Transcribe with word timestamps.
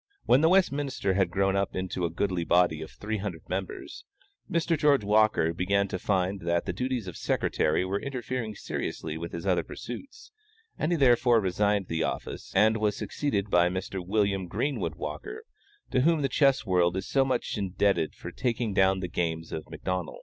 When 0.25 0.41
the 0.41 0.49
Westminster 0.49 1.13
had 1.13 1.29
grown 1.29 1.55
up 1.55 1.75
into 1.75 2.05
a 2.05 2.09
goodly 2.09 2.43
body 2.43 2.81
of 2.81 2.89
three 2.89 3.17
hundred 3.19 3.47
members, 3.47 4.03
Mr. 4.49 4.75
George 4.75 5.03
Walker 5.03 5.53
began 5.53 5.87
to 5.89 5.99
find 5.99 6.39
that 6.41 6.65
the 6.65 6.73
duties 6.73 7.05
of 7.05 7.15
secretary 7.15 7.85
were 7.85 8.01
interfering 8.01 8.55
seriously 8.55 9.15
with 9.15 9.31
his 9.31 9.45
other 9.45 9.63
pursuits, 9.63 10.31
and 10.75 10.91
he 10.91 10.95
therefore 10.97 11.39
resigned 11.39 11.85
the 11.87 12.01
office, 12.01 12.51
and 12.55 12.77
was 12.77 12.97
succeeded 12.97 13.51
by 13.51 13.69
Mr. 13.69 14.03
William 14.03 14.47
Greenwood 14.47 14.95
Walker, 14.95 15.43
to 15.91 16.01
whom 16.01 16.23
the 16.23 16.29
chess 16.29 16.65
world 16.65 16.97
is 16.97 17.07
so 17.07 17.23
much 17.23 17.55
indebted 17.55 18.15
for 18.15 18.31
taking 18.31 18.73
down 18.73 19.01
the 19.01 19.07
games 19.07 19.51
of 19.51 19.65
McDonnel. 19.65 20.17